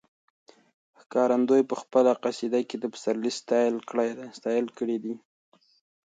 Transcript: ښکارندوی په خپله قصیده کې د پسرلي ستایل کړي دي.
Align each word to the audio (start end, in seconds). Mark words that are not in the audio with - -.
ښکارندوی 0.99 1.61
په 1.69 1.75
خپله 1.81 2.11
قصیده 2.23 2.61
کې 2.69 2.77
د 2.79 2.85
پسرلي 2.93 3.31
ستایل 4.39 4.67
کړي 4.79 4.97
دي. 5.03 5.15